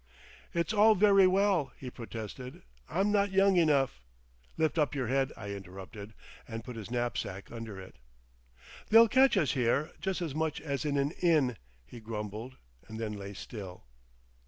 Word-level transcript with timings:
"It's 0.51 0.73
all 0.73 0.95
very 0.95 1.27
well," 1.27 1.73
he 1.77 1.91
protested; 1.91 2.63
"I'm 2.89 3.11
not 3.11 3.29
young 3.31 3.57
enough—" 3.57 4.01
"Lift 4.57 4.79
up 4.79 4.95
your 4.95 5.09
head," 5.09 5.31
I 5.37 5.51
interrupted, 5.51 6.15
and 6.47 6.63
put 6.63 6.75
his 6.75 6.89
knapsack 6.89 7.51
under 7.51 7.79
it. 7.79 7.97
"They'll 8.89 9.07
catch 9.07 9.37
us 9.37 9.51
here, 9.51 9.91
just 9.99 10.19
as 10.19 10.33
much 10.33 10.59
as 10.59 10.85
in 10.85 10.97
an 10.97 11.11
inn," 11.21 11.55
he 11.85 11.99
grumbled 11.99 12.57
and 12.87 12.99
then 12.99 13.13
lay 13.13 13.35
still. 13.35 13.83